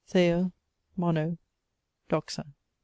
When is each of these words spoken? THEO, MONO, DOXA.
THEO, 0.07 0.51
MONO, 0.97 1.37
DOXA. 2.09 2.47